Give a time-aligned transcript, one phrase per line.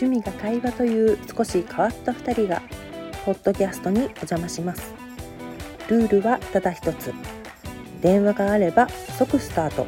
[0.00, 2.62] 趣味が会話という少し変わった2人が
[3.24, 4.92] ポッドキャストにお邪魔します。
[5.88, 7.12] ルールはただ一つ。
[8.00, 9.86] 電話があれば即スタート。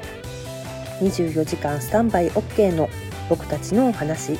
[1.01, 2.89] 24時間スタンバイ OK の
[3.29, 4.39] 僕たちのお話。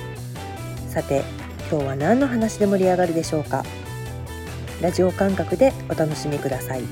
[0.89, 1.25] さて
[1.71, 3.65] 今日は何の話で盛り上がるでしょうか？
[4.81, 6.83] ラジオ感覚でお楽しみください。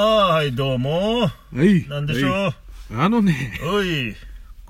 [0.00, 1.20] ああ、はい、どうも。
[1.20, 1.86] はい。
[1.86, 2.30] なんでしょう？
[2.30, 2.54] はい
[2.92, 4.16] あのね、おい。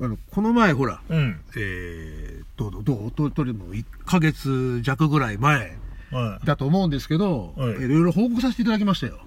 [0.02, 1.40] あのこの前ほら、うん。
[1.56, 5.78] えー、どうどうどうとりも1ヶ月弱ぐらい前
[6.10, 6.46] はい。
[6.46, 9.20] だと思うんですけど、はいいろいろ報告させていただきましたよ。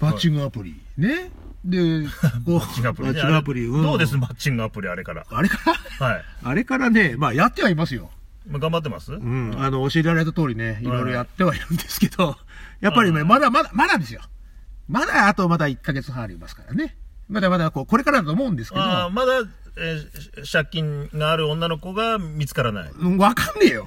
[0.00, 0.80] マッチングアプリ。
[0.96, 1.30] ね？
[1.66, 2.06] で、
[2.46, 3.66] こう、マッチングアプリ、マッチングアプリ。
[3.66, 5.26] うんどうです、マッチングアプリ、あれから。
[5.30, 5.58] あれか
[6.00, 6.24] ら、はい。
[6.44, 8.10] あれからね、まあやってはいますよ。
[8.48, 9.12] まあ頑張ってます？
[9.12, 9.54] うん。
[9.58, 12.38] あの、教えられた通りね、いろいろやってはいるんですけど、
[12.80, 14.22] やっぱりね、まだまだ、まだですよ。
[14.90, 16.96] まだ、あとまだ1ヶ月半ありますからね。
[17.28, 19.34] まだまだ、こう、これからだと思うんですけど、ああ、まだ、
[19.78, 22.90] えーし借金がある女の子が見つからない。
[22.92, 23.86] うんわかんねえよ。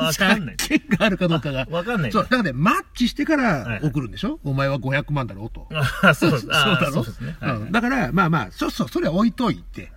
[0.00, 0.56] わかんない。
[0.56, 1.66] 借金があるかどうかが。
[1.70, 2.12] わかんない。
[2.12, 5.66] そう、だからね、マッチしてかはいら送るんでしょ、お前は500万だろうと。
[6.02, 6.38] あそう。
[6.38, 6.92] そうあ だろ？
[6.92, 7.36] そうですね。
[7.40, 9.90] はいうんだから、まあまあ、そうそう、それは置いといて。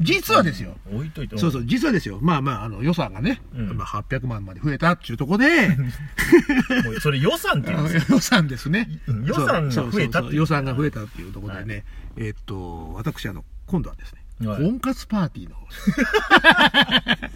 [0.00, 0.76] 実はですよ。
[0.92, 1.38] 置いといて。
[1.38, 2.18] そうそう、実はですよ。
[2.20, 3.76] まあまあ、あの、予算がね、うん。
[3.76, 5.68] まあ800万まで増えたっていうところで、
[6.84, 8.16] もうそれ予算って言うんですよ。
[8.16, 8.88] 予算ですね。
[9.06, 9.24] うん。
[9.24, 9.90] 予算がそう。
[9.92, 10.30] 増えたっていう。
[10.30, 10.34] そうそう。
[10.36, 11.84] 予算が増えたっていうところでね、
[12.16, 14.62] えっと、私、あの、今度はですね、はい。
[14.62, 15.66] 婚活パーティーの方。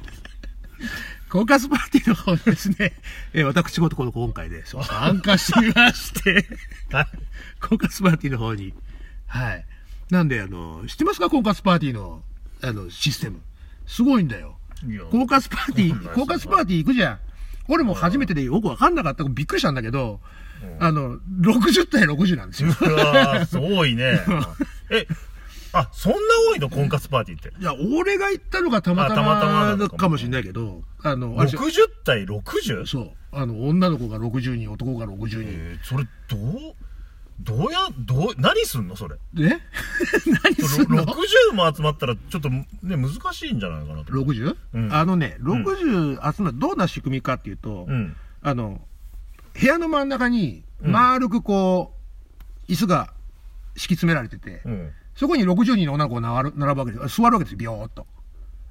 [1.30, 2.92] 婚活パーティーの方にですね、
[3.34, 6.46] えー私ごとこの今回でそう参加しまして、
[6.90, 7.06] はい。
[7.60, 8.74] 婚活パーティーの方に。
[9.26, 9.64] はい。
[10.10, 11.28] なんで、あの、知ってますか？
[11.28, 12.22] 婚活パーティーの、
[12.62, 13.40] あの、システム。
[13.86, 14.56] すごいんだよ。
[14.86, 17.18] いや婚活パーティー、 わかんない婚活パーティー行くじゃん。
[17.68, 19.24] 俺も初めてでよくわかんなかった。
[19.24, 20.20] びっくりしたんだけど、
[20.80, 22.70] あの、60対60なんですよ。
[22.80, 24.20] うわーすごいね。
[24.90, 25.06] え、
[25.72, 26.18] あ、そんな
[26.50, 26.70] 多いの？
[26.70, 27.52] 婚活パーティーって。
[27.60, 31.72] いや、俺が行ったのがたまたまかもしれないけど、あの、あれでしょ60
[32.04, 32.86] 対 60?
[32.86, 33.10] そう。
[33.32, 35.42] あの、女の子が60人、男が60人。
[35.44, 36.74] えー、それ、どう、
[37.40, 39.16] どうや、どう、何すんのそれ？
[39.38, 39.60] え？
[40.44, 44.12] 何すんの？60も集まったら、ちょっとね、難しいんじゃないかなと。
[44.12, 44.56] 60?
[44.74, 48.16] うんあのね、60集まる、どんな仕組みかっていうと、うん。
[48.42, 48.80] あの、
[49.58, 51.94] 部屋の真ん中に丸くこ
[52.68, 53.12] う、椅子が
[53.74, 54.90] 敷き詰められてて、うん。
[55.14, 57.24] そこに60人の女の子が並ぶわけですよ。
[57.24, 58.06] 座るわけですよ、ビヨーっと。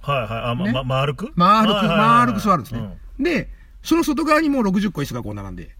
[0.01, 0.29] はいはい。
[0.51, 1.31] あ、ま、ねま、丸く？
[1.35, 2.97] 丸く、はいはい丸く座るんですね。
[3.19, 3.49] で、
[3.81, 5.75] その外側にもう60個椅子がこう並んで、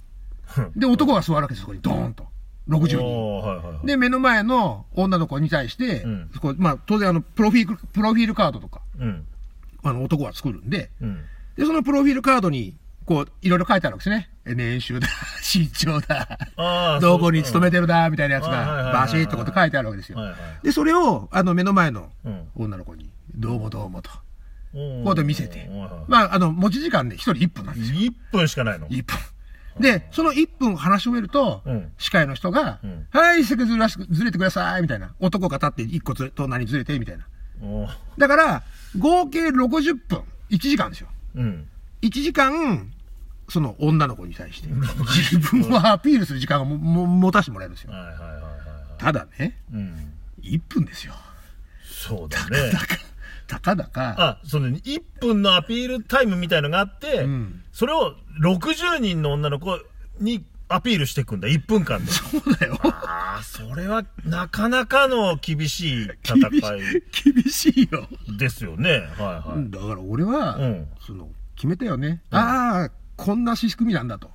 [0.57, 2.25] うんで、男が座るわけです、そこに、ドーンと。
[2.67, 2.97] 60人。
[2.97, 3.87] はいはいはい。
[3.87, 9.25] で、目の前の女の子に対して、うんまあ、当然あの、プロフィール、プロフィールカードとか、うん。
[9.83, 11.21] あの、男は作るんで、うん。
[11.55, 14.29] で、そのプロフィールカードに、こう、いろいろ書いてあるわけですね。
[14.45, 15.07] え年収だ、
[15.41, 16.37] 身長だ、
[17.01, 20.17] どこに勤めててるだ、みたいなやつが、バシッとこと書いてあるわけですよ。
[20.17, 20.37] はいはい。
[20.63, 22.47] で、それを、あの、目の前のうん。
[22.55, 24.19] 女の子に、どうもどうもと、こ
[24.73, 25.69] うやって見せて。
[26.07, 27.99] まあ、あの、持ち時間で一人1分なんですよ。
[27.99, 28.87] 1分しかないの。
[28.87, 29.17] 1分。
[29.79, 35.13] で、その1分話し終えると、うん司会の人が、うんはい、席ずらしずれてください、みたいな。
[35.19, 37.25] 男が立って1個ずれ隣にずれて、みたいな。
[38.17, 38.63] だから、
[38.97, 41.07] 合計60分、1時間ですよ。
[41.35, 41.67] うん。
[42.01, 42.91] 1時間、
[43.49, 47.93] その女の子に対して、自分をアピールする時間をもも持たせてもらえるんですよ。
[48.97, 50.13] ただね、うん。
[50.41, 51.13] 1分ですよ。
[51.83, 52.71] そうだね。
[53.47, 59.79] たかだか、あ、その1分のアピールタイムみたいのがあって、うんそれを60人の女の子
[60.19, 62.11] にアピールしていくんだ、1分間で。
[62.11, 62.77] そうだよ。
[62.83, 68.07] ああ、それはなかなかの厳しい戦厳しいい、 厳しいよ。
[68.37, 68.89] ですよね。
[68.91, 69.69] はいはい。
[69.71, 72.21] だから俺は、うんその、決めたよね。
[72.31, 74.29] ああ、こんな仕組みなんだと。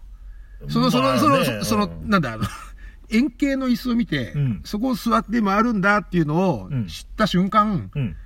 [0.69, 2.45] その、その、その、そその、うんなんだ、あの、
[3.11, 8.17] 円形の椅子を見て、うんそこを座って回るんだっていうのをうん知った瞬間、うん。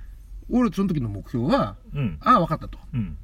[0.49, 2.17] 俺その時の目標は、うん。
[2.21, 2.77] ああ、分かったと。
[2.93, 3.17] うん。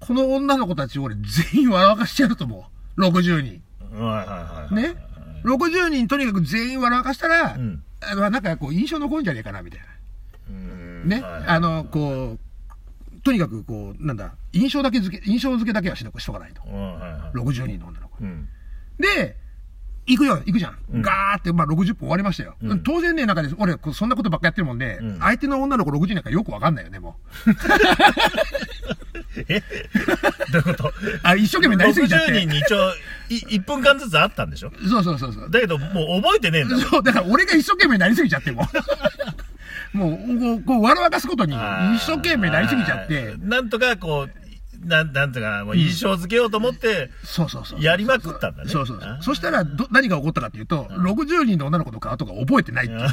[0.00, 2.66] この女の子たち俺全員笑かしてやると思
[2.96, 3.00] う。
[3.00, 3.62] 60人。
[3.92, 4.82] はいはいはい。
[4.82, 4.94] ね
[5.44, 9.80] ？60人とにかく全員笑かしたら、うんあのなんかこう印象残るんじゃねえかな、みたい
[10.50, 11.08] うん。
[11.08, 11.16] な。
[11.16, 11.22] ね？
[11.22, 16.60] はいはいあの、こう、とにかくこう、なんだ、印象だけ付け、印象付けだけはしとしとかないと。
[16.62, 17.38] はいはいはい。
[17.38, 18.18] 60人の女の子。
[18.20, 18.46] うん。
[18.98, 19.36] で、
[20.06, 20.76] 行くよ、行くじゃん。
[20.92, 22.56] うんガーって、まあ60分終わりましたよ。
[22.62, 27.16] うん当然ね、なんかね、俺、そんなことばっかやってるもんで、うん相手の女の子60人なんかよくわかんないよね、も
[29.48, 29.62] え？
[30.52, 30.88] どういうこと？
[30.88, 30.92] う。
[31.22, 32.48] あ、一生懸命なりすぎちゃっ60て人。
[32.50, 32.90] に一応、
[33.30, 34.70] い1分間ずつあったんでしょ？
[34.88, 35.50] そうそうそうそう。
[35.50, 36.76] だけど、もう覚えてねえんだ。
[36.78, 38.68] そう、だから俺が一生懸命なりすぎちゃっても
[39.92, 39.96] う。
[39.96, 44.43] もう、こう、こう笑わかすことに一生懸命なりすぎちゃってなんとかこう、
[44.84, 47.82] なん、なんていうかな、もう印象付けようと思って、そうそうそう。
[47.82, 53.08] やりまくったんだねそうそうそうそしたら、ど、何が起こったかっていうと、60人の女の子の顔とか覚えてないっていうね。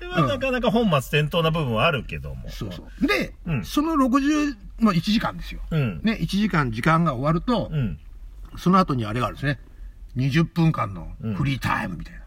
[0.00, 2.48] それはなかなか本末転倒な部分はあるけども。
[2.48, 3.06] そうそう。
[3.06, 5.60] で、うんその60の1時間ですよ。
[5.70, 6.00] うん。
[6.02, 7.98] ね、1時間時間が終わると、うん。
[8.58, 9.58] その後にあれがあるんですね。
[10.16, 12.20] 20分間のフリータイムみたいな。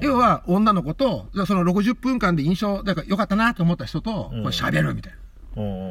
[0.00, 5.18] 要は、女の子と、その60分間で印象、だから良かったなと思った人と、喋るみたいな。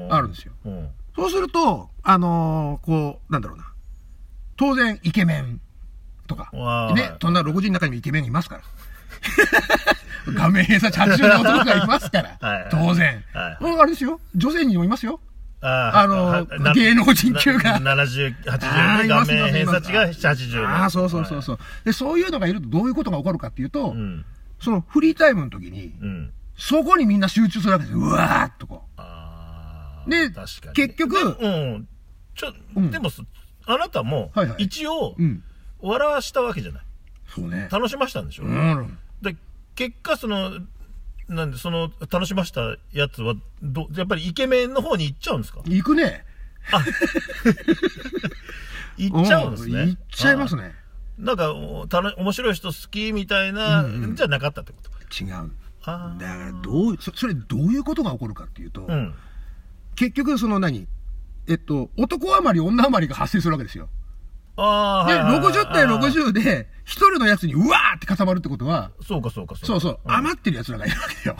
[0.10, 0.54] あるんですよ。
[0.66, 0.90] うん。
[1.16, 3.66] そうすると、あのーこう、なんだろうな。
[4.58, 5.60] 当然、イケメン
[6.28, 6.50] とか。
[6.96, 8.62] ね、そんな60人の中にもイケメンいますから。
[10.34, 12.38] 画面偏差値80の男がいますから。
[12.40, 13.24] はい当然。
[13.34, 14.20] はいうんあれですよ。
[14.36, 15.20] 女性にもいますよ。
[15.64, 21.60] ああの芸能人級がな70、あ80で画面偏差値がいます80ああ、そうそうそうそう。
[21.86, 24.26] で、そういうのがいるとどういうことが起こるかっていうと、うん。
[24.60, 26.32] そのフリータイムの時に、うん。
[26.58, 28.00] そこにみんな集中するわけですよ。
[28.00, 28.91] うわーっとこああ。
[30.12, 30.74] で確かに。
[30.74, 31.88] 結局うん。
[32.36, 33.24] ちょ、うんでもそ、
[33.66, 35.16] あなたも一応。
[35.80, 36.84] 笑わしたわけじゃない。
[37.28, 37.68] そうね。
[37.72, 38.98] 楽しましたんでしょうん。
[39.22, 39.36] で、
[39.76, 40.52] 結果、その、
[41.28, 45.62] なんで、その、楽しましたやつは、ど、やっぱりイケメンの方に行っちゃうんですか？
[45.66, 46.26] 行くね。
[48.98, 49.80] 行っちゃうんですね。
[49.88, 50.64] 行っちゃいますね。
[50.64, 50.76] ね。
[51.18, 55.24] なんか、おたの面白い人好きみたいな、うんうんじゃなかったってこと？
[55.24, 55.52] 違う。
[55.84, 58.94] あだから、どう、そそれどういうことが起こるかっていうと、あ。
[58.94, 59.16] うん。
[59.96, 60.88] 結局その何？
[61.48, 63.90] えっと、男余り女余りが発生するわけですよ。
[64.58, 71.36] ああ、で、はいはいはい60対60で、一人のやつにうわーって固まるってことは、そうかそうかそうそう、ん余ってる奴らがいるわけよ。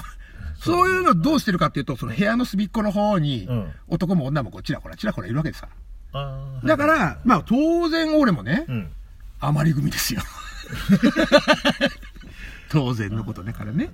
[0.60, 5.70] そういうのどうしてるかっていうと、その部屋の隅っこの方にうん、男も女もこう、ちらほら、ちらほらいるわけですさ。
[6.64, 8.92] だから、まあ当然俺もねう、ん。
[9.40, 10.22] 余り組ですよ。
[12.70, 13.92] 当然のことね、からね。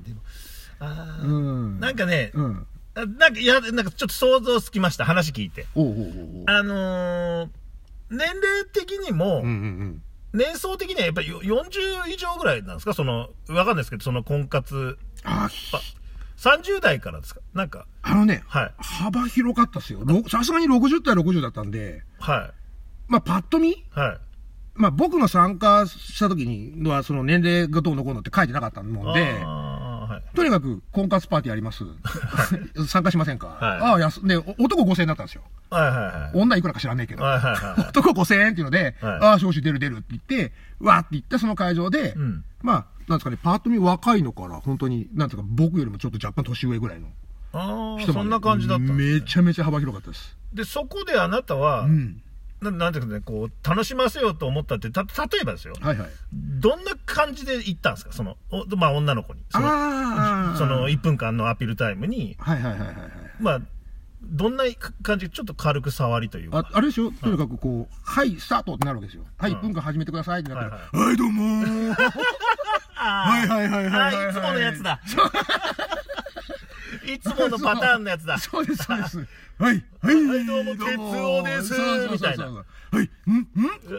[1.23, 1.79] うん。
[1.79, 2.67] なんかね、うん。
[2.97, 5.67] あなんか、いや、なんかちょっと想像つきました、話聞いて。
[5.75, 6.43] おうおうおう。
[6.47, 7.49] あのー、
[8.09, 10.01] 年齢的にも、うんうんうん。
[10.33, 12.93] 年層的にはやっぱりよ40以上ぐらいなんですか？
[12.93, 15.79] その、わかんないですけど、その婚活、あ、あ
[16.37, 17.41] 30代からですか？
[17.53, 18.73] なんか、あのね、はい。
[18.77, 20.01] 幅広かったっすよ。
[20.03, 22.51] ろさすがに60対60だったんで、は
[23.07, 23.83] まあパッと見、い。
[23.91, 24.17] はい。
[24.75, 29.56] まあ僕の参加した時にはその年齢がどうのこうのって書いてなかったもんで、あ。
[30.35, 31.83] とにかく婚活パーティーやります。
[32.87, 35.43] 参加しませんか、はいああ、やす、で、お男5000円だったんですよ。
[35.69, 36.39] はいはいはい。
[36.39, 37.23] 女いくらか知らねえけど。
[37.23, 37.89] はいはいはい。
[37.89, 47.07] 男5000円っていうので、はいああ、少子出る出るって言って、わーって言ってその会場で、うんまあ、なんですかね、パート見若いのから、本当に、なんですか、僕よりもちょっと若干年上ぐらいの
[47.53, 50.37] ああ、そんな感じだったねめちゃめちゃ幅広かったです。
[50.53, 52.21] で、そこであなたは、うん。
[52.61, 55.09] ななんていうかね、こう、楽しませようと思ったって、た、例
[55.41, 55.75] えばですよ。
[55.79, 56.09] はいはい。
[56.33, 58.11] どんな感じで行ったんですか？
[58.13, 59.43] その、おまあ女の子に。
[59.51, 59.67] その。
[60.57, 62.97] その1分間のアピールタイムに、はいはいはいはいはい。
[63.39, 63.61] まあ、
[64.23, 64.63] どんな
[65.03, 66.57] 感じ、ちょっっと軽く触りというか。
[66.59, 67.11] ああれでしょ？
[67.11, 69.23] とにかくこう、はい、スタートってなるわけですよ。
[69.37, 71.63] はい、うん1分間始めてくださいってなったら、ははい、どうも
[72.95, 74.99] はいはいはいはいいつものやつだ。
[77.07, 78.37] いつものパターンのやつだ。
[78.39, 79.17] そうです、そうです。
[79.57, 81.73] はい、はい、はいどうも哲夫です
[82.11, 83.47] みたいなはい、んん？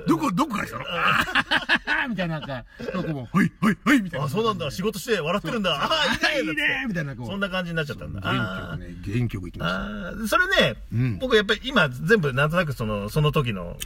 [0.06, 0.84] どこ、どこから来たの？
[2.08, 4.26] みたいな、なんか、はい、はい、はい、みたいな。
[4.26, 4.70] あ、そうなんだ。
[4.70, 5.72] 仕事して笑ってるんだ。
[5.74, 7.14] ああ、いいねいいねみたいな。
[7.16, 8.20] そんな感じになっちゃったんだ。
[8.20, 13.76] 原あ曲ね、原曲いきまあーそれね、うん僕やっぱり今全部なんとなくその、その時の。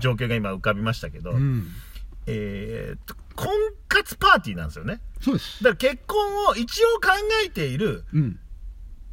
[0.00, 1.68] 状況が今浮かびましたけど、うん。
[2.26, 3.48] えー婚
[3.86, 5.00] 活パーティーなんですよね。
[5.20, 5.62] そうです。
[5.62, 7.10] だから結婚を一応考
[7.46, 8.40] えている、うん。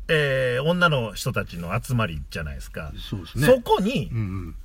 [0.07, 2.91] えー女の人たちの集まりじゃないですか。
[2.97, 3.47] そうですね。
[3.47, 4.55] そこに、うんうん。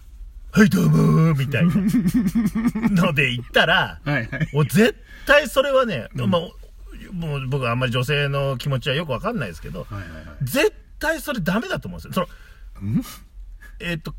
[0.52, 4.48] はいどうもーみたいなので行ったら、 はいはい。
[4.52, 10.24] もう絶対それはね、まあ、もう僕はあんまり女性の気持ちはよくわかんないですけど、はいはいはい。
[10.42, 12.26] 絶対それダメだと思うんですよ。
[12.26, 13.02] その、
[13.80, 14.14] えっ、と、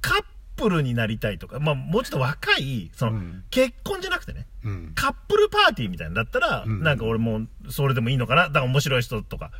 [0.00, 0.24] カッ
[0.56, 4.92] プルになりたいとか、まあもうちょっと若い、その、うん結婚じゃなくてね、うん。
[4.94, 9.50] カップルパーティーみたいなんだったら、うんなんか俺もそれでもいいのかな、だから面白い人とか、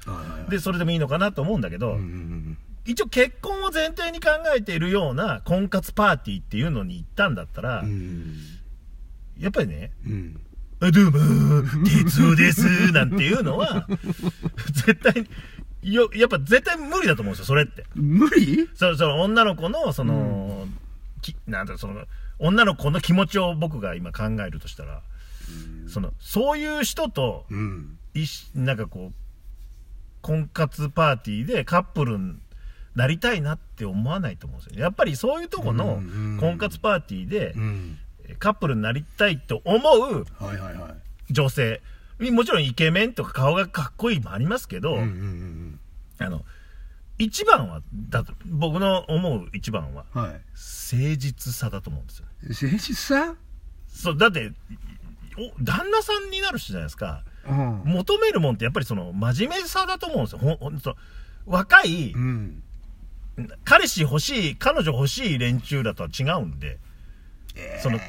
[0.49, 7.89] で、それでもいいのかなと思うんだけど、うんうん一応結婚を前提に考えているような婚活パーティーっていうのに行ったんだったら、うん。
[7.89, 8.37] うん。
[9.41, 10.41] やっぱりね、うん。
[10.79, 13.89] あどうもー、哲夫です、なんていうのは、
[14.73, 15.27] 絶対
[15.83, 17.85] に、よ、やっぱ絶対無理だと思うんですよ、それって。
[17.97, 18.69] 無理？
[18.75, 20.46] そその女の子の、その、
[21.33, 22.05] きなんだその、
[22.39, 25.03] 女の子の気持ちを僕が今考えるとしたら、
[25.89, 27.99] その、そういう人と、うん。
[28.55, 29.15] なんかこう、
[30.23, 32.37] 婚活パーティーでカップルに
[32.95, 34.83] なりたいなって思わないと思うんですよね。
[34.83, 36.01] やっぱりそういうとこの
[36.41, 37.99] 婚活パーティーでうん。
[38.41, 39.79] カップルになりたいと思
[40.09, 40.27] う。
[41.31, 41.81] 女性、
[42.19, 44.99] もちろんイケメンとか顔がかっこいいもありますけど、
[46.19, 46.45] あの、
[47.19, 50.31] 一番は、だと、僕の思う一番は、はい。
[50.31, 52.27] 誠実さだと思うんですよ。
[52.43, 53.35] 誠実さ？
[53.89, 54.53] そう、だって、
[55.39, 57.23] お旦那さんになる人じゃないですか。
[57.49, 57.83] うん。
[57.85, 60.39] 求めるもんってやっぱりその、真面目さだと思うんですよ。
[60.39, 60.97] ほん、ほんと、
[61.47, 62.63] 若い、うん。
[63.65, 66.79] 彼氏欲しい、彼女欲しい連中だとは違うんで、
[67.83, 68.03] その、あ、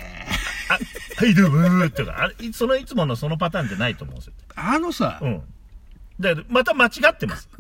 [1.18, 4.34] はい、どうもーっていうか、あれ、そのいつものそのパターンじゃないと思うんですよ。
[4.56, 5.44] あのさ、うん。
[6.20, 7.50] だからまた間違ってます。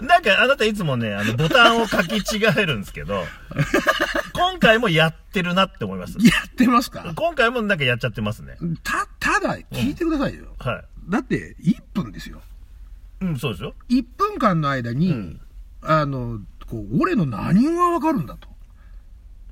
[0.00, 3.24] なんかあなたいつもね、あの、ボタンを書き違えるんですけど、
[4.32, 6.18] 今回もやってるなって思います。
[6.18, 7.12] やってますか？
[7.14, 8.56] 今回もなんかやっちゃってますね。
[8.82, 10.46] た、ただ、聞いてくださいよ。
[10.58, 12.40] はだって、1分ですよ。
[13.22, 13.24] い。
[13.26, 13.74] うん、そうですよ。
[13.88, 15.40] 1分間の間に、うん
[15.82, 18.48] あの、こう、俺の何がわかるんだと。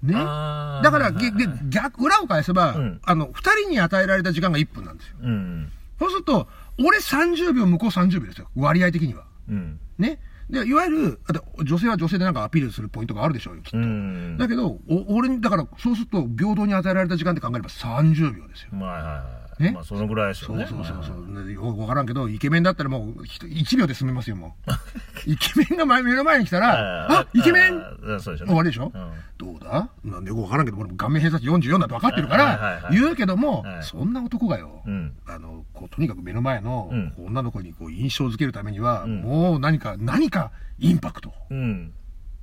[0.03, 0.15] ね？
[0.15, 5.17] だから、げはい逆、裏を返せば、うんあの、2人に与えられた時間が1分なんですよ。
[5.23, 5.73] うん。
[6.03, 8.49] そうすると、俺30秒、向こう30秒ですよ。
[8.57, 9.25] 割合的には。
[9.49, 9.79] うん。
[9.99, 10.21] ね。
[10.51, 13.79] で、いわゆる、あと女性は女性でなんかアピールするポイントがあるでしょうよ、きっと。
[13.79, 14.37] うん。
[14.37, 18.69] だけど、お俺に、だから、そうすると、平等に与えられた時間って考えれば30秒ですよ。
[18.73, 19.23] まあ、はいはい。
[19.23, 20.67] ねまあ、そのぐらいですよそうね。
[20.69, 21.13] そうそうそ。
[21.13, 24.71] はいうねよくわからんけど、イケメンだったらもう、ひと1秒で済みますよ、もう。
[25.31, 27.77] イケメンが前目の前に来たら、あ、イケメン？
[28.17, 29.11] ンそうでしょ、終わりでしょ、うん。
[29.39, 29.89] どうだ？
[30.05, 33.83] なんでよくわからんけど、俺も顔面偏差値44だと分かってるから言うけども、はい。
[33.83, 35.13] そんな男がよ、うん。
[35.27, 37.13] あの、こう、とにかく目の前のうん。
[37.27, 39.21] 女の子にこう印象づけるためには、ん。
[39.23, 41.33] もう何か、何かインパクト。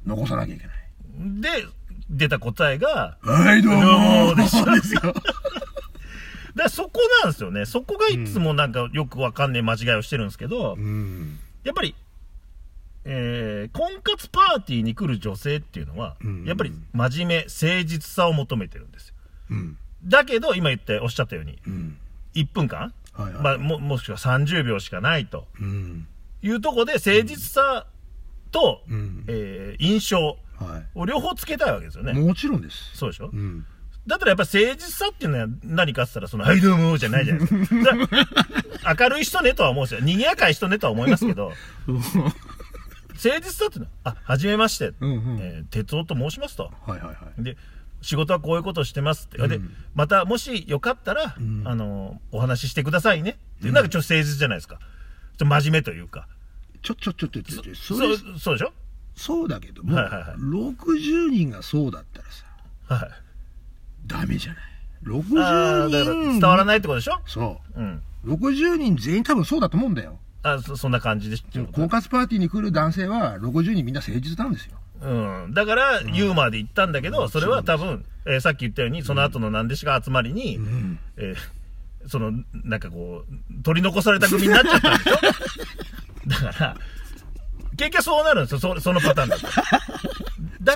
[0.05, 1.41] 残さなきゃいけない。
[1.41, 1.49] で、
[2.09, 3.99] 出た答えが、はい、どうもどう
[4.29, 4.65] もでしょ。
[4.73, 5.01] ですよ。
[6.55, 7.65] だそこなんですよね。
[7.65, 11.39] そこがいつもなんかよくわかんねえ間違いをしてるんですけど、うん。
[11.63, 11.95] やっぱり、
[13.05, 19.15] えー、婚活パーティーに来る女性っていうのは、うんやっぱり真面目、誠実さを求めてるんですよ。
[19.51, 19.77] うん。
[20.05, 21.97] だけど、今言っておっしゃったように、うん。
[22.35, 23.43] 1分間、はいはい。
[23.43, 26.07] まあ、も、もしくは30秒しかないとうん。
[26.41, 27.85] いうところで、誠実さ
[28.51, 29.25] と、うん。
[29.27, 32.11] えー印象はを両方つけたいわけですよね。
[32.11, 32.15] い。
[32.15, 32.97] もちろんです。
[32.97, 33.65] そうでしょ、うん。
[34.09, 38.95] だったらやっぱ誠実さっていうのは何かって言ったら、その、はいどうもじゃないじゃないですか。
[38.99, 40.01] 明るい人ねとは思うんですよ。
[40.01, 41.53] 賑やかい人ねとは思いますけど、
[41.87, 42.33] 誠
[43.39, 46.71] 実さっていうのは、あ、はじめまして、うんうんえー哲夫と申しますと。
[46.85, 47.43] はいはいはい。
[47.43, 47.57] で、
[48.01, 49.47] 仕事はこういうことをしてますって。
[49.47, 53.37] でうん、また、もしよかったら、んあの、お話ししてくださいね。
[53.59, 54.75] ってなんかちょっと誠実じゃないですか。
[54.75, 56.27] ちょっと真面目というか。
[56.81, 58.73] ちょ、ちょ、ちょ、ちょ、ちょ、それそう、そうでしょ？
[59.15, 62.45] そうだけども、はいはいはい60人がそうだったらさ、
[63.05, 63.09] はい。
[64.09, 64.63] ダメじゃない。
[65.05, 65.39] あ60
[65.85, 66.23] あ、だから人。
[66.33, 67.21] 伝わらないってことでしょ？
[67.25, 68.01] そうん。
[68.25, 68.33] う。
[68.33, 70.19] 60人全員多分そうだと思うんだよ。
[70.43, 74.77] あそそんな感じでしょ婚活パーティーに来る男性は60人みんな誠実なんですよ。
[75.01, 75.53] うん。
[75.53, 80.99] だから、ユーモアで言ったんだけど、それは多分、えーさっき言ったように、その後の何でしか集まりに、うん。
[81.17, 81.35] えー
[82.07, 82.31] その、
[82.63, 86.29] なんかこう、取り残された組になっちゃったんでしょ？
[86.45, 86.77] だから、
[87.77, 89.47] 結局そうなるんですよ、そそのパターンだと。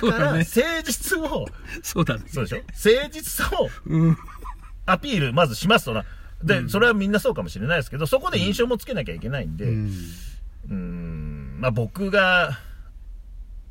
[0.00, 1.46] から、そうだね誠実を、
[1.82, 2.22] そうだね。
[2.28, 2.56] そうでしょ？
[3.02, 4.16] 誠実さをうん。
[4.86, 6.04] アピール、まずしますとな。
[6.42, 12.58] で、それはみんなそうかもしれないですけど、そこで印象もつけなきゃいけないんで、ううんーん、まあ僕が、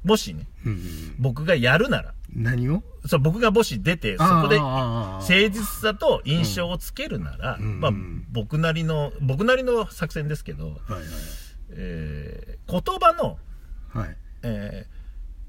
[0.04, 1.16] もしね、うん。
[1.20, 2.84] 僕がやるなら、何を？
[3.06, 10.78] そう、僕がもし出て、そこで、ああ誠実さと印象をつけるなら、うんまあうん、僕なりの、僕なりの作戦ですけど、はい
[11.70, 13.38] えー言葉の、
[13.94, 14.08] はい。
[14.08, 14.18] はい。
[14.44, 15.03] えー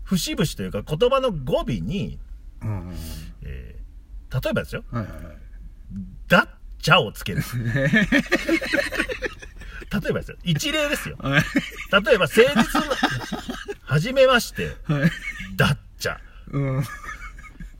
[0.05, 2.19] 節々というか言葉の語尾に、
[2.63, 2.95] うんうんうん。
[3.43, 3.85] えー
[4.43, 5.37] 例えばですよ、はいはいはい。
[6.27, 6.49] だっ
[6.83, 7.43] ちゃをつける。
[9.93, 11.17] 例えばですよ、一例ですよ。
[11.21, 11.43] はい。
[12.05, 12.97] 例えば、誠実な、
[13.83, 15.11] はじめまして、はい。
[15.55, 16.21] だっちゃ。
[16.51, 16.85] うん。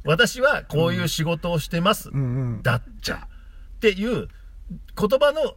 [0.05, 2.11] 私はこういう仕事をしてます。
[2.11, 2.63] うんうん。
[2.63, 3.17] だっちゃ。
[3.17, 4.29] っていう
[4.97, 5.57] 言葉の、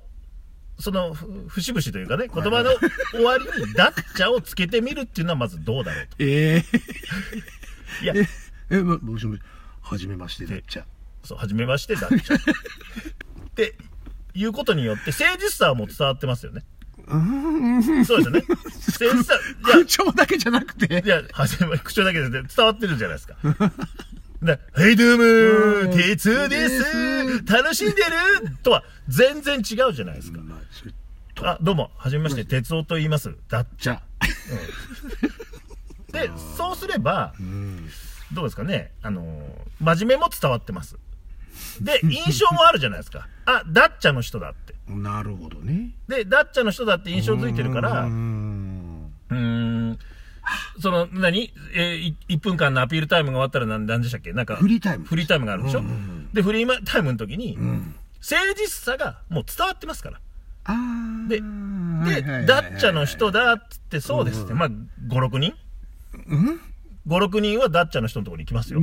[0.80, 2.72] その、ふ節々というかね、言葉の
[3.12, 6.16] 終わりに、だっちゃをつけてみるっていうのはまずどうだろうと。
[6.20, 6.66] ええ
[8.04, 8.28] いや、え、
[8.70, 9.42] え、ももしもし、
[9.82, 10.86] はじめましてだっちゃ。
[11.24, 12.36] そう、はじめまして、だっちゃ。
[12.36, 12.40] っ
[13.56, 13.76] て
[14.36, 16.64] いうことによって、誠実さはもう伝わってますよね。
[17.10, 17.18] そう
[18.02, 18.44] ですよね。
[18.48, 21.08] 誠実さ、いや空、調だけじゃなくてい。
[21.08, 23.38] や、はじめ、口調だけで伝わってるじゃないですか。
[24.44, 26.84] だはい、どうもー、鉄夫です
[27.46, 28.58] 楽しんでる？
[28.64, 30.40] とは全然違うじゃないですか。
[30.42, 33.36] まあ、どうも、はじめまして、鉄夫と言います。
[33.50, 34.02] だっじゃ。
[36.12, 37.88] で、 そうすれば、うん。
[38.34, 40.98] どうですかね、あのー真面目も伝わってます。
[41.82, 43.28] で、印象もあるじゃないですか。
[43.46, 44.74] あ、ダッチャの人だって。
[44.88, 45.92] なるほどね。
[46.08, 49.12] で、ダッチャの人だって印象づいてるから、ううんん。
[49.30, 50.00] ーん、
[50.80, 51.54] その、何？
[51.74, 54.34] えー、い1分間のアピールタイムが終わったら何何でしたっけ？
[54.34, 57.96] なんか、フリータイムフリータイムがあるでしょ、うんうんで、フリータイムの時に、うん。
[58.22, 60.20] 誠実さがもう伝わってますから。
[61.30, 64.54] ではいはいはいはいダッチャの人だっつって、そうですって。
[64.54, 64.78] まあ、5、
[65.10, 65.54] 6人？
[66.28, 66.62] うん
[67.08, 68.82] ？5、6人はダッチャの人のところに行きますよ。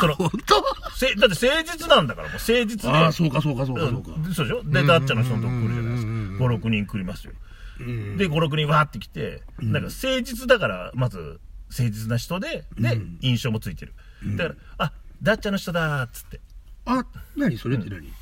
[0.00, 0.64] その、 本当？
[0.96, 2.96] せだって誠実なんだから、もう誠実で。
[2.96, 4.12] ああ、そうかそうかそうかそうか。
[4.16, 4.62] うんそうでしょ？
[4.64, 6.08] で、ダッチャの人のとこ来るじゃないですか。
[6.08, 7.32] うんうんうんうん5、6人来りますよ。
[7.80, 13.92] うんで、5、6人わーって来て、なんか誠実だから、まず、誠実な人で、で、印象もついてる。
[14.36, 16.40] だから、あ、ダッチャの人だーっつって。
[16.86, 17.04] あ、
[17.36, 17.56] 何？
[17.58, 18.12] それって何、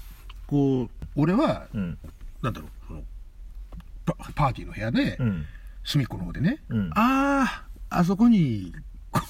[0.47, 1.99] こう、俺は、うん。
[2.43, 3.03] なんだろう、その
[4.05, 5.47] パパーティーの部屋で、うん。
[5.85, 8.73] 隅っこの方でね、うんああ、あそこに、
[9.13, 9.25] こう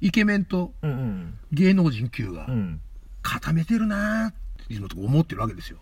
[0.00, 1.38] イケメンとうんうん。
[1.52, 2.80] 芸能人級がうん。
[3.22, 5.78] 固めてるなーっていうのとか思ってるわけですよ。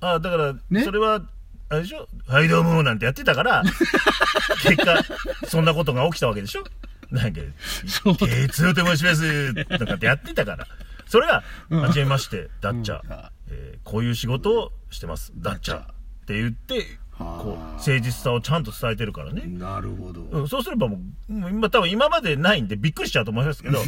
[0.00, 0.84] あだから、ね？
[0.84, 1.22] それは、
[1.68, 2.06] あれでしょ？
[2.28, 3.62] はいどうもなんてやってたから、
[4.62, 5.02] 結果、
[5.48, 6.64] そんなことが起きたわけでしょ？
[7.10, 7.40] なんか、
[7.86, 10.66] そう手強と申しますとかってやってたから。
[11.06, 13.12] それが、うんはじめまして、ダッチャー、うん
[13.50, 15.80] えーこういう仕事をしてます、ダッチャー。
[15.80, 15.86] っ
[16.26, 19.44] て言って、はあこう、誠実さをちゃんと伝えてるからね。
[19.46, 20.22] なるほど。
[20.22, 20.98] うん、そうすればも
[21.30, 23.84] う、もう今、多分今までないんでびっくりしちゃうと思いますけど、5、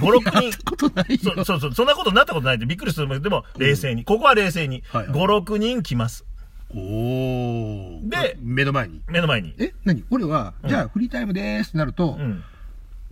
[0.00, 1.18] 6人、ことないよ。
[1.22, 6.24] そうそうそう、そんなことになったことないんでびっくりするんで、でも、冷静に、ここは冷静に、はいはい5、6人来ます。
[6.70, 9.02] おーで目の前に。
[9.06, 9.54] 目の前に。
[9.58, 10.04] え何？
[10.10, 12.42] 俺は、じゃあフリータイムでーすってなると、うん。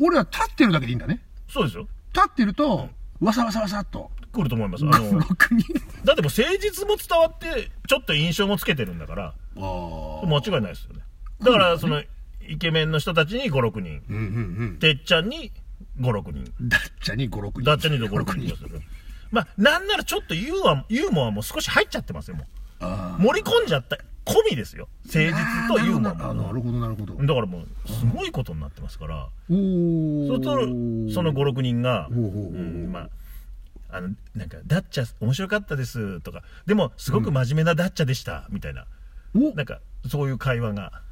[0.00, 1.20] 俺は立ってるだけでいいんだね。
[1.48, 1.86] そうですよ。
[2.14, 2.88] 立ってると、
[3.20, 4.10] わさわさわさっと。
[4.32, 4.84] 来ると思います。
[4.84, 5.74] あ5、の、 6人。
[6.04, 10.26] だってもう誠実も伝わって、ちょっと印象もつけてるんだから、ああ。
[10.26, 11.02] 間違いないですよね。
[11.42, 12.02] だから、その、
[12.48, 14.02] イケメンの人たちに5、6人。
[14.08, 14.78] うんうんうん。
[14.78, 15.52] てっちゃんに
[16.00, 16.52] 5、6人。
[16.62, 17.62] ダッチャに5、6人。
[17.62, 18.82] ダッチャンに5、6人。
[19.30, 22.46] まあ、なんならちょっとユーモア、ユーモアも少し入っちゃってますよ、も
[22.80, 23.22] あう。
[23.22, 24.88] 盛り込んじゃった、込みですよ。
[25.06, 25.32] 誠実
[25.68, 26.42] とユーモアあも。
[26.44, 27.14] なるほど、なるほど。
[27.14, 29.28] だからもう、すごいことになってますから。
[29.48, 38.86] そうすると、その5、6人が、ほうんまあ、あの、なんか、ダッチャ面白かったですとか、でも、すごく真面目なダッチャでした、みたいな、
[39.34, 39.54] お。
[39.54, 41.02] なんか、そういう会話が。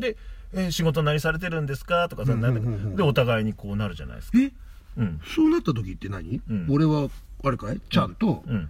[0.00, 0.16] で、
[0.52, 2.08] えー仕事何されてるんですか？
[2.08, 2.96] とかさ、うんうん。
[2.96, 4.38] で、お互いにこうなるじゃないですか。
[4.40, 4.50] え？
[4.96, 5.20] うん。
[5.24, 6.66] そうなった時って何、うん。
[6.68, 7.08] 俺は、
[7.44, 7.80] あれかい？
[7.88, 8.68] ちゃんと、うん。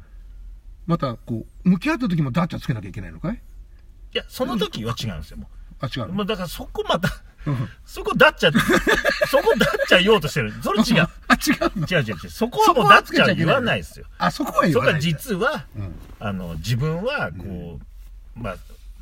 [0.87, 3.41] また、こう、向き合った時もダッチャつけなきゃいけないのかい？
[4.13, 5.49] いや、その時は違うんですよ、も
[5.81, 7.09] あ、違うもうだからそこまた
[7.47, 8.53] うん、そこダッチャ、
[9.27, 10.53] そこダッチャ言おうとしてる。
[10.63, 11.09] それ違う。
[11.27, 11.87] あ、違うの？
[11.87, 12.31] 違う違う違う。
[12.31, 14.07] そこはもうダッチャ言わないですよ。
[14.19, 15.19] あ、そこは言そこはわないんだ。
[15.19, 15.95] 実は、うん。
[16.19, 17.81] あの、自分は、こ
[18.37, 18.57] う、まあ、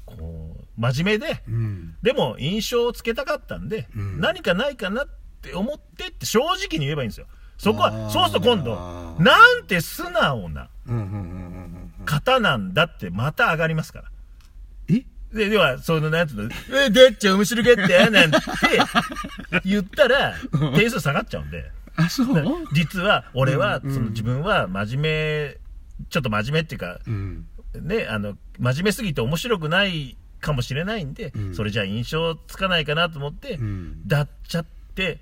[0.06, 1.96] こう、真面目で、うん。
[2.00, 5.08] でも印象をつけたかったんで、うん何かないかなっ
[5.42, 7.26] て思ってって正直に言えばいいんですよ。
[7.56, 10.68] そこは、そうすると今度、なんて素直な。
[12.04, 14.10] 方なんだってまた上がりますから。
[15.34, 16.50] えで、では、その、なんつうの、
[16.86, 18.38] え、でっちゃ面白がって、なんて
[19.64, 20.34] 言ったら、
[20.74, 21.70] 点数下がっちゃうんで。
[21.96, 22.26] あ、そう？
[22.72, 25.56] 実は、俺は、うんその自分は真面目、
[26.10, 27.46] ちょっと真面目っていうか、うん。
[27.74, 34.64] ね、あの、真面目すぎて面白くないかもしれないんで、うんそれじゃあ印象つかないかなと思って、うんだっちゃっ
[34.94, 35.18] て、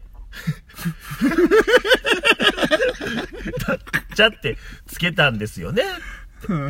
[3.67, 3.79] だっ
[4.15, 5.83] ちゃってつけたんですよね。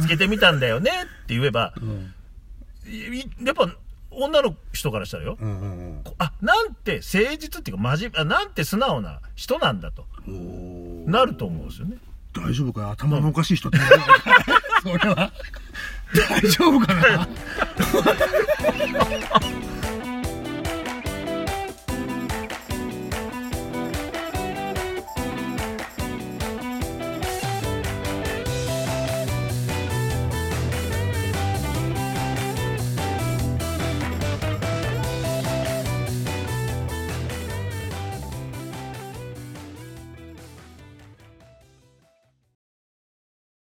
[0.00, 2.14] つけてみたんだよねって言えば、うん。
[3.42, 3.68] やっぱ、
[4.10, 10.06] 女の人からしたらよ、うんうんうん、あなんて誠実っていうか真面なんて素直な人なんだと。
[11.06, 11.98] なると思うんですよね。
[12.34, 13.78] 大丈夫か頭のおかしい人って。
[14.82, 15.30] それは。
[16.14, 17.28] 大丈夫かな？